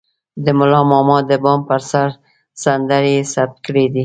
د 0.43 0.45
ملا 0.57 0.81
ماما 0.91 1.17
د 1.29 1.31
بام 1.43 1.59
پر 1.69 1.81
سر 1.91 2.09
سندرې 2.63 3.13
يې 3.17 3.23
ثبت 3.33 3.57
کړې 3.65 3.85
دي. 3.93 3.99